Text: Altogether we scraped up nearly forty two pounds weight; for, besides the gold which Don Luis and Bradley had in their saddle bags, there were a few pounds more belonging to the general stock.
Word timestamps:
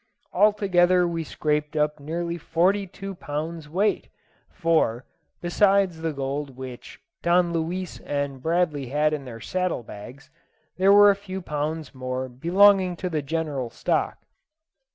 Altogether 0.33 1.07
we 1.07 1.23
scraped 1.23 1.75
up 1.75 1.99
nearly 1.99 2.35
forty 2.35 2.87
two 2.87 3.13
pounds 3.13 3.69
weight; 3.69 4.07
for, 4.49 5.05
besides 5.41 6.01
the 6.01 6.11
gold 6.11 6.57
which 6.57 6.99
Don 7.21 7.53
Luis 7.53 7.99
and 7.99 8.41
Bradley 8.41 8.87
had 8.87 9.13
in 9.13 9.25
their 9.25 9.39
saddle 9.39 9.83
bags, 9.83 10.31
there 10.77 10.91
were 10.91 11.11
a 11.11 11.15
few 11.15 11.39
pounds 11.39 11.93
more 11.93 12.27
belonging 12.27 12.95
to 12.95 13.11
the 13.11 13.21
general 13.21 13.69
stock. 13.69 14.17